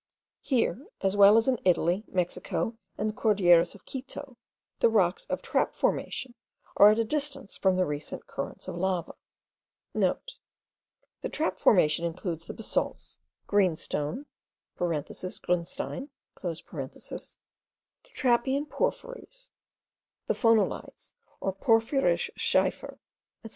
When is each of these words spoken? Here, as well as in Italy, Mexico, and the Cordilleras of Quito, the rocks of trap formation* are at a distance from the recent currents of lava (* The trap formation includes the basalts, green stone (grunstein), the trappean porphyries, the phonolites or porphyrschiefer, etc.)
Here, 0.41 0.87
as 1.01 1.15
well 1.15 1.37
as 1.37 1.47
in 1.47 1.59
Italy, 1.63 2.03
Mexico, 2.07 2.75
and 2.97 3.07
the 3.07 3.13
Cordilleras 3.13 3.75
of 3.75 3.85
Quito, 3.85 4.35
the 4.79 4.89
rocks 4.89 5.27
of 5.27 5.43
trap 5.43 5.75
formation* 5.75 6.33
are 6.75 6.89
at 6.89 6.97
a 6.97 7.03
distance 7.03 7.55
from 7.55 7.75
the 7.75 7.85
recent 7.85 8.25
currents 8.25 8.67
of 8.67 8.77
lava 8.77 9.13
(* 9.61 9.93
The 9.93 10.17
trap 11.31 11.59
formation 11.59 12.03
includes 12.03 12.47
the 12.47 12.53
basalts, 12.55 13.19
green 13.45 13.75
stone 13.75 14.25
(grunstein), 14.75 16.09
the 16.41 16.57
trappean 18.09 18.65
porphyries, 18.69 19.51
the 20.25 20.33
phonolites 20.33 21.13
or 21.39 21.53
porphyrschiefer, 21.53 22.93
etc.) 22.97 22.99